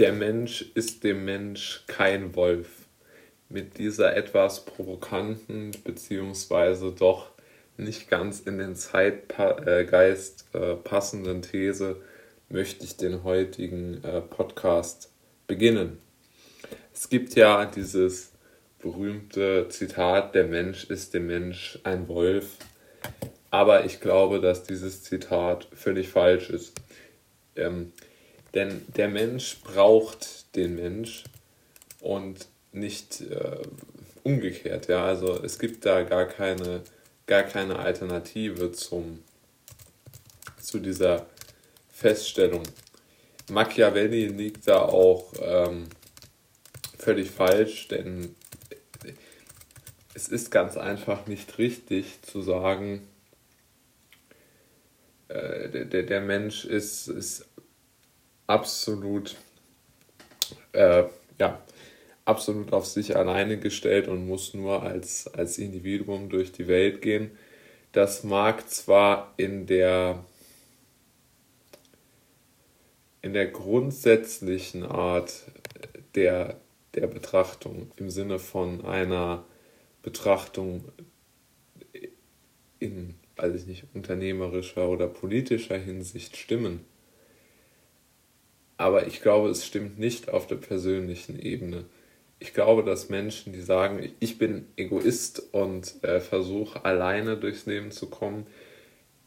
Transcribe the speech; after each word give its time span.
Der 0.00 0.14
Mensch 0.14 0.62
ist 0.72 1.04
dem 1.04 1.26
Mensch 1.26 1.84
kein 1.86 2.34
Wolf. 2.34 2.86
Mit 3.50 3.76
dieser 3.76 4.16
etwas 4.16 4.64
provokanten 4.64 5.72
beziehungsweise 5.84 6.92
doch 6.92 7.32
nicht 7.76 8.08
ganz 8.08 8.40
in 8.40 8.56
den 8.56 8.76
Zeitgeist 8.76 10.46
äh, 10.54 10.76
passenden 10.76 11.42
These 11.42 12.00
möchte 12.48 12.82
ich 12.86 12.96
den 12.96 13.24
heutigen 13.24 14.02
äh, 14.02 14.22
Podcast 14.22 15.12
beginnen. 15.46 15.98
Es 16.94 17.10
gibt 17.10 17.34
ja 17.34 17.66
dieses 17.66 18.32
berühmte 18.78 19.68
Zitat, 19.68 20.34
der 20.34 20.44
Mensch 20.44 20.84
ist 20.84 21.12
dem 21.12 21.26
Mensch 21.26 21.78
ein 21.84 22.08
Wolf. 22.08 22.56
Aber 23.50 23.84
ich 23.84 24.00
glaube, 24.00 24.40
dass 24.40 24.62
dieses 24.62 25.02
Zitat 25.02 25.68
völlig 25.74 26.08
falsch 26.08 26.48
ist. 26.48 26.80
Ähm, 27.54 27.92
denn 28.54 28.84
der 28.96 29.08
Mensch 29.08 29.60
braucht 29.60 30.54
den 30.56 30.76
Mensch 30.76 31.24
und 32.00 32.48
nicht 32.72 33.20
äh, 33.20 33.62
umgekehrt. 34.22 34.88
Ja? 34.88 35.04
Also 35.04 35.42
es 35.42 35.58
gibt 35.58 35.84
da 35.86 36.02
gar 36.02 36.26
keine, 36.26 36.82
gar 37.26 37.42
keine 37.42 37.78
Alternative 37.78 38.72
zum, 38.72 39.22
zu 40.60 40.78
dieser 40.78 41.26
Feststellung. 41.90 42.62
Machiavelli 43.50 44.26
liegt 44.26 44.68
da 44.68 44.80
auch 44.80 45.32
ähm, 45.40 45.86
völlig 46.98 47.30
falsch, 47.30 47.88
denn 47.88 48.34
es 50.14 50.28
ist 50.28 50.50
ganz 50.50 50.76
einfach 50.76 51.26
nicht 51.26 51.58
richtig 51.58 52.22
zu 52.22 52.42
sagen, 52.42 53.06
äh, 55.28 55.86
der, 55.86 56.02
der 56.02 56.20
Mensch 56.20 56.64
ist, 56.64 57.08
ist 57.08 57.46
absolut, 58.50 59.36
äh, 60.72 61.04
ja, 61.38 61.62
absolut 62.24 62.72
auf 62.72 62.84
sich 62.84 63.16
alleine 63.16 63.58
gestellt 63.58 64.08
und 64.08 64.26
muss 64.26 64.54
nur 64.54 64.82
als, 64.82 65.28
als 65.28 65.58
Individuum 65.58 66.28
durch 66.28 66.50
die 66.52 66.66
Welt 66.66 67.00
gehen. 67.00 67.30
Das 67.92 68.24
mag 68.24 68.68
zwar 68.68 69.34
in 69.36 69.66
der, 69.66 70.24
in 73.22 73.32
der 73.32 73.46
grundsätzlichen 73.46 74.84
Art 74.84 75.44
der, 76.16 76.60
der 76.94 77.06
Betrachtung 77.06 77.92
im 77.96 78.10
Sinne 78.10 78.40
von 78.40 78.84
einer 78.84 79.44
Betrachtung 80.02 80.84
in, 82.80 83.14
weiß 83.36 83.54
ich 83.54 83.66
nicht, 83.66 83.84
unternehmerischer 83.94 84.88
oder 84.88 85.06
politischer 85.06 85.78
Hinsicht 85.78 86.36
stimmen. 86.36 86.89
Aber 88.80 89.06
ich 89.06 89.20
glaube, 89.20 89.50
es 89.50 89.66
stimmt 89.66 89.98
nicht 89.98 90.30
auf 90.30 90.46
der 90.46 90.56
persönlichen 90.56 91.38
Ebene. 91.38 91.84
Ich 92.38 92.54
glaube, 92.54 92.82
dass 92.82 93.10
Menschen, 93.10 93.52
die 93.52 93.60
sagen, 93.60 94.10
ich 94.20 94.38
bin 94.38 94.68
Egoist 94.76 95.42
und 95.52 96.02
äh, 96.02 96.18
versuche 96.18 96.82
alleine 96.82 97.36
durchs 97.36 97.66
Leben 97.66 97.90
zu 97.90 98.08
kommen, 98.08 98.46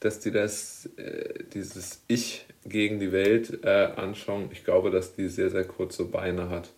dass 0.00 0.20
die 0.20 0.30
das, 0.30 0.88
äh, 0.96 1.44
dieses 1.52 2.02
Ich 2.08 2.46
gegen 2.64 2.98
die 2.98 3.12
Welt 3.12 3.62
äh, 3.62 3.90
anschauen, 3.94 4.48
ich 4.52 4.64
glaube, 4.64 4.90
dass 4.90 5.16
die 5.16 5.28
sehr, 5.28 5.50
sehr 5.50 5.64
kurze 5.64 6.06
Beine 6.06 6.48
hat. 6.48 6.70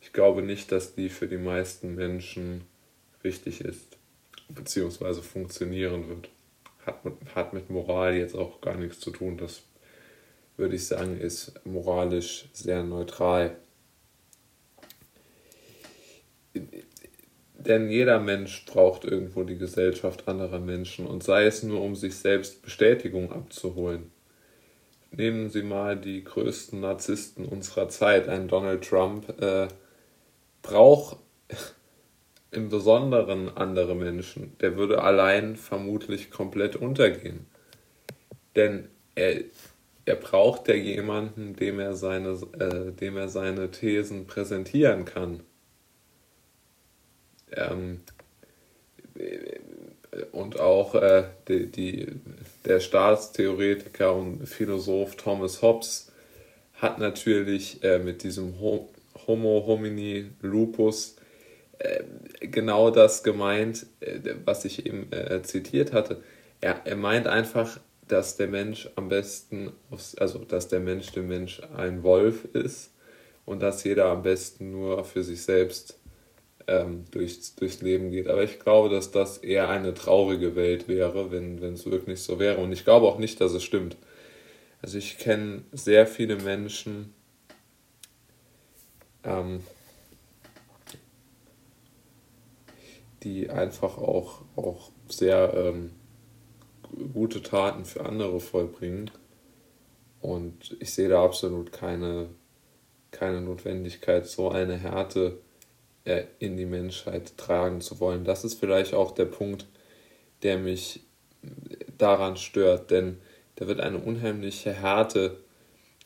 Ich 0.00 0.12
glaube 0.12 0.42
nicht, 0.42 0.72
dass 0.72 0.96
die 0.96 1.10
für 1.10 1.28
die 1.28 1.38
meisten 1.38 1.94
Menschen 1.94 2.62
richtig 3.22 3.60
ist, 3.60 3.96
beziehungsweise 4.48 5.22
funktionieren 5.22 6.08
wird. 6.08 6.28
Hat 6.84 7.04
mit, 7.04 7.14
hat 7.36 7.52
mit 7.52 7.70
Moral 7.70 8.16
jetzt 8.16 8.34
auch 8.34 8.60
gar 8.60 8.76
nichts 8.76 8.98
zu 8.98 9.12
tun. 9.12 9.36
Das 9.38 9.62
würde 10.56 10.76
ich 10.76 10.86
sagen, 10.86 11.18
ist 11.18 11.52
moralisch 11.64 12.48
sehr 12.52 12.82
neutral. 12.82 13.56
Denn 17.58 17.90
jeder 17.90 18.20
Mensch 18.20 18.64
braucht 18.66 19.04
irgendwo 19.04 19.42
die 19.42 19.58
Gesellschaft 19.58 20.28
anderer 20.28 20.60
Menschen 20.60 21.06
und 21.06 21.22
sei 21.22 21.46
es 21.46 21.62
nur, 21.62 21.82
um 21.82 21.96
sich 21.96 22.14
selbst 22.16 22.62
Bestätigung 22.62 23.32
abzuholen. 23.32 24.10
Nehmen 25.10 25.50
Sie 25.50 25.62
mal 25.62 25.96
die 25.96 26.22
größten 26.24 26.80
Narzissten 26.80 27.44
unserer 27.44 27.88
Zeit, 27.88 28.28
ein 28.28 28.48
Donald 28.48 28.84
Trump, 28.84 29.40
äh, 29.40 29.68
braucht 30.62 31.18
im 32.50 32.68
Besonderen 32.68 33.54
andere 33.56 33.94
Menschen. 33.94 34.56
Der 34.60 34.76
würde 34.76 35.02
allein 35.02 35.56
vermutlich 35.56 36.30
komplett 36.30 36.76
untergehen. 36.76 37.46
Denn 38.54 38.88
er 39.14 39.44
er 40.06 40.14
braucht 40.14 40.68
ja 40.68 40.74
jemanden, 40.74 41.56
dem 41.56 41.80
er 41.80 41.94
seine, 41.94 42.38
äh, 42.58 42.92
dem 42.92 43.16
er 43.16 43.28
seine 43.28 43.70
Thesen 43.72 44.26
präsentieren 44.26 45.04
kann. 45.04 45.40
Ähm, 47.52 48.00
und 50.32 50.60
auch 50.60 50.94
äh, 50.94 51.24
die, 51.48 51.66
die, 51.66 52.06
der 52.64 52.80
Staatstheoretiker 52.80 54.14
und 54.14 54.46
Philosoph 54.46 55.16
Thomas 55.16 55.60
Hobbes 55.60 56.12
hat 56.74 56.98
natürlich 56.98 57.82
äh, 57.82 57.98
mit 57.98 58.22
diesem 58.22 58.60
Homo 58.60 59.64
homini 59.66 60.30
lupus 60.40 61.16
äh, 61.78 62.04
genau 62.40 62.90
das 62.90 63.24
gemeint, 63.24 63.86
äh, 64.00 64.20
was 64.44 64.64
ich 64.64 64.86
eben 64.86 65.10
äh, 65.12 65.42
zitiert 65.42 65.92
hatte. 65.92 66.22
Er, 66.60 66.82
er 66.84 66.96
meint 66.96 67.26
einfach, 67.26 67.80
dass 68.08 68.36
der 68.36 68.48
Mensch 68.48 68.88
am 68.96 69.08
besten, 69.08 69.72
also 70.18 70.38
dass 70.40 70.68
der 70.68 70.80
Mensch 70.80 71.12
dem 71.12 71.28
Mensch 71.28 71.60
ein 71.76 72.02
Wolf 72.02 72.44
ist 72.44 72.92
und 73.44 73.60
dass 73.60 73.84
jeder 73.84 74.06
am 74.06 74.22
besten 74.22 74.70
nur 74.70 75.04
für 75.04 75.24
sich 75.24 75.42
selbst 75.42 75.98
ähm, 76.68 77.04
durchs, 77.10 77.54
durchs 77.54 77.80
Leben 77.80 78.10
geht. 78.10 78.28
Aber 78.28 78.42
ich 78.42 78.58
glaube, 78.58 78.88
dass 78.88 79.10
das 79.10 79.38
eher 79.38 79.68
eine 79.68 79.94
traurige 79.94 80.56
Welt 80.56 80.88
wäre, 80.88 81.30
wenn, 81.30 81.60
wenn 81.60 81.74
es 81.74 81.90
wirklich 81.90 82.22
so 82.22 82.38
wäre. 82.38 82.58
Und 82.58 82.72
ich 82.72 82.84
glaube 82.84 83.06
auch 83.06 83.18
nicht, 83.18 83.40
dass 83.40 83.52
es 83.52 83.62
stimmt. 83.62 83.96
Also 84.82 84.98
ich 84.98 85.18
kenne 85.18 85.62
sehr 85.72 86.06
viele 86.06 86.36
Menschen, 86.36 87.14
ähm, 89.24 89.60
die 93.22 93.50
einfach 93.50 93.98
auch, 93.98 94.42
auch 94.54 94.90
sehr 95.08 95.52
ähm, 95.54 95.90
gute 97.12 97.42
Taten 97.42 97.84
für 97.84 98.04
andere 98.04 98.40
vollbringen. 98.40 99.10
Und 100.20 100.76
ich 100.80 100.92
sehe 100.92 101.08
da 101.08 101.24
absolut 101.24 101.72
keine, 101.72 102.28
keine 103.10 103.40
Notwendigkeit, 103.40 104.26
so 104.26 104.50
eine 104.50 104.76
Härte 104.76 105.38
äh, 106.04 106.24
in 106.38 106.56
die 106.56 106.66
Menschheit 106.66 107.36
tragen 107.36 107.80
zu 107.80 108.00
wollen. 108.00 108.24
Das 108.24 108.44
ist 108.44 108.58
vielleicht 108.58 108.94
auch 108.94 109.12
der 109.12 109.26
Punkt, 109.26 109.66
der 110.42 110.58
mich 110.58 111.00
daran 111.98 112.36
stört, 112.36 112.90
denn 112.90 113.18
da 113.56 113.66
wird 113.68 113.80
eine 113.80 113.98
unheimliche 113.98 114.72
Härte 114.72 115.38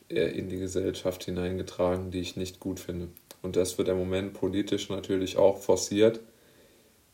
äh, 0.09 0.37
in 0.37 0.49
die 0.49 0.59
Gesellschaft 0.59 1.23
hineingetragen, 1.23 2.11
die 2.11 2.19
ich 2.19 2.35
nicht 2.35 2.59
gut 2.59 2.79
finde. 2.79 3.09
Und 3.41 3.55
das 3.55 3.77
wird 3.77 3.87
im 3.87 3.97
Moment 3.97 4.33
politisch 4.33 4.89
natürlich 4.89 5.37
auch 5.37 5.57
forciert 5.57 6.19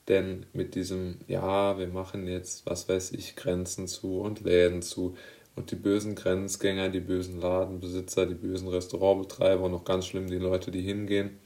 denn 0.07 0.45
mit 0.53 0.75
diesem, 0.75 1.19
ja, 1.27 1.77
wir 1.77 1.87
machen 1.87 2.27
jetzt, 2.27 2.65
was 2.65 2.87
weiß 2.87 3.11
ich, 3.11 3.35
Grenzen 3.35 3.87
zu 3.87 4.19
und 4.21 4.41
Läden 4.41 4.81
zu 4.81 5.15
und 5.55 5.71
die 5.71 5.75
bösen 5.75 6.15
Grenzgänger, 6.15 6.89
die 6.89 6.99
bösen 6.99 7.41
Ladenbesitzer, 7.41 8.25
die 8.25 8.35
bösen 8.35 8.67
Restaurantbetreiber 8.67 9.63
und 9.63 9.71
noch 9.71 9.85
ganz 9.85 10.05
schlimm 10.05 10.27
die 10.27 10.37
Leute, 10.37 10.71
die 10.71 10.81
hingehen. 10.81 11.39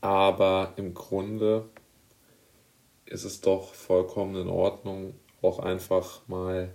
Aber 0.00 0.72
im 0.76 0.94
Grunde 0.94 1.68
ist 3.04 3.24
es 3.24 3.40
doch 3.40 3.74
vollkommen 3.74 4.40
in 4.40 4.48
Ordnung, 4.48 5.14
auch 5.42 5.58
einfach 5.58 6.26
mal 6.28 6.72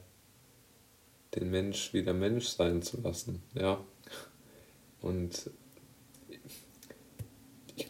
den 1.35 1.49
Mensch 1.49 1.93
wieder 1.93 2.13
Mensch 2.13 2.47
sein 2.47 2.81
zu 2.81 3.01
lassen, 3.01 3.41
ja. 3.53 3.79
Und 5.01 5.49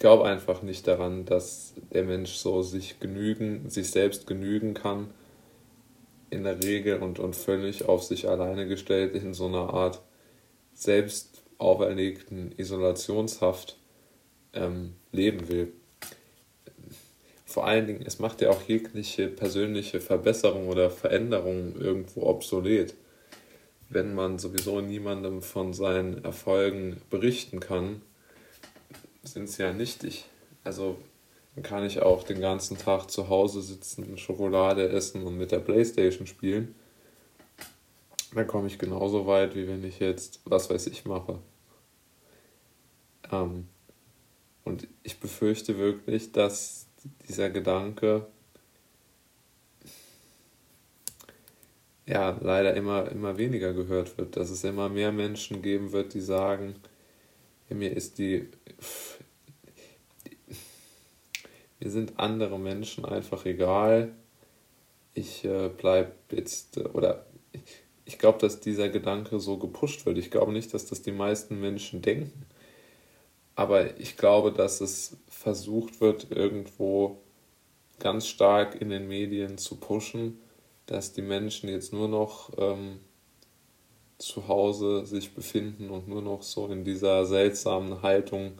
glaube 0.01 0.25
einfach 0.25 0.63
nicht 0.63 0.87
daran, 0.87 1.25
dass 1.25 1.75
der 1.93 2.03
Mensch 2.03 2.33
so 2.33 2.63
sich 2.63 2.99
genügen, 2.99 3.69
sich 3.69 3.91
selbst 3.91 4.25
genügen 4.25 4.73
kann, 4.73 5.11
in 6.31 6.43
der 6.43 6.61
Regel 6.63 6.97
und, 6.97 7.19
und 7.19 7.35
völlig 7.35 7.85
auf 7.85 8.03
sich 8.03 8.27
alleine 8.27 8.67
gestellt 8.67 9.13
in 9.13 9.35
so 9.35 9.45
einer 9.45 9.73
Art 9.73 10.01
selbst 10.73 11.43
auferlegten 11.59 12.51
Isolationshaft 12.57 13.77
ähm, 14.53 14.95
leben 15.11 15.47
will. 15.49 15.71
Vor 17.45 17.67
allen 17.67 17.85
Dingen, 17.85 18.03
es 18.03 18.17
macht 18.17 18.41
ja 18.41 18.49
auch 18.49 18.63
jegliche 18.63 19.27
persönliche 19.27 19.99
Verbesserung 19.99 20.67
oder 20.67 20.89
Veränderung 20.89 21.75
irgendwo 21.79 22.23
obsolet. 22.23 22.95
Wenn 23.89 24.15
man 24.15 24.39
sowieso 24.39 24.81
niemandem 24.81 25.43
von 25.43 25.73
seinen 25.73 26.23
Erfolgen 26.23 27.01
berichten 27.11 27.59
kann, 27.59 28.01
sind 29.23 29.49
sie 29.49 29.63
ja 29.63 29.73
nichtig. 29.73 30.25
Also 30.63 30.97
dann 31.55 31.63
kann 31.63 31.85
ich 31.85 32.01
auch 32.01 32.23
den 32.23 32.39
ganzen 32.39 32.77
Tag 32.77 33.11
zu 33.11 33.29
Hause 33.29 33.61
sitzen, 33.61 34.17
Schokolade 34.17 34.89
essen 34.89 35.23
und 35.23 35.37
mit 35.37 35.51
der 35.51 35.59
Playstation 35.59 36.27
spielen. 36.27 36.75
Dann 38.33 38.47
komme 38.47 38.67
ich 38.67 38.79
genauso 38.79 39.27
weit, 39.27 39.55
wie 39.55 39.67
wenn 39.67 39.83
ich 39.83 39.99
jetzt, 39.99 40.39
was 40.45 40.69
weiß 40.69 40.87
ich, 40.87 41.05
mache. 41.05 41.39
Ähm, 43.31 43.67
und 44.63 44.87
ich 45.03 45.19
befürchte 45.19 45.77
wirklich, 45.77 46.31
dass 46.31 46.87
dieser 47.27 47.49
Gedanke 47.49 48.27
ja 52.05 52.37
leider 52.41 52.73
immer, 52.75 53.09
immer 53.11 53.37
weniger 53.37 53.73
gehört 53.73 54.17
wird, 54.17 54.37
dass 54.37 54.49
es 54.49 54.63
immer 54.63 54.87
mehr 54.87 55.11
Menschen 55.11 55.61
geben 55.61 55.91
wird, 55.91 56.13
die 56.13 56.21
sagen, 56.21 56.75
mir 57.75 57.95
ist 57.95 58.17
die 58.19 58.47
mir 61.81 61.89
sind 61.89 62.19
andere 62.19 62.59
Menschen 62.59 63.05
einfach 63.05 63.45
egal. 63.45 64.11
Ich 65.15 65.43
äh, 65.43 65.69
bleib 65.75 66.13
jetzt, 66.31 66.77
äh, 66.77 66.81
oder 66.81 67.25
ich, 67.51 67.61
ich 68.05 68.19
glaube, 68.19 68.37
dass 68.37 68.59
dieser 68.59 68.87
Gedanke 68.87 69.39
so 69.39 69.57
gepusht 69.57 70.05
wird. 70.05 70.19
Ich 70.19 70.29
glaube 70.29 70.53
nicht, 70.53 70.73
dass 70.75 70.85
das 70.85 71.01
die 71.01 71.11
meisten 71.11 71.59
Menschen 71.59 72.03
denken. 72.03 72.45
Aber 73.55 73.99
ich 73.99 74.15
glaube, 74.15 74.51
dass 74.51 74.79
es 74.79 75.17
versucht 75.27 76.01
wird, 76.01 76.27
irgendwo 76.29 77.17
ganz 77.99 78.27
stark 78.27 78.79
in 78.79 78.89
den 78.89 79.07
Medien 79.07 79.57
zu 79.57 79.75
pushen, 79.75 80.39
dass 80.85 81.13
die 81.13 81.21
Menschen 81.23 81.67
jetzt 81.67 81.93
nur 81.93 82.07
noch 82.07 82.51
ähm, 82.57 82.99
zu 84.21 84.47
Hause 84.47 85.05
sich 85.05 85.33
befinden 85.33 85.89
und 85.89 86.07
nur 86.07 86.21
noch 86.21 86.43
so 86.43 86.67
in 86.67 86.83
dieser 86.83 87.25
seltsamen 87.25 88.01
Haltung 88.01 88.53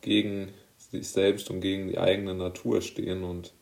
gegen 0.00 0.52
sich 0.78 1.08
selbst 1.08 1.50
und 1.50 1.60
gegen 1.60 1.88
die 1.88 1.98
eigene 1.98 2.34
Natur 2.34 2.80
stehen. 2.80 3.22
Und 3.24 3.52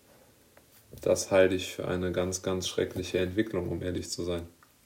das 1.00 1.31
halte 1.31 1.55
ich 1.55 1.73
für 1.73 1.88
eine 1.88 2.12
ganz, 2.12 2.43
ganz 2.43 2.69
schreckliche 2.69 3.19
Entwicklung, 3.19 3.69
um 3.69 3.82
ehrlich 3.82 4.11
zu 4.11 4.23
sein. 4.23 4.47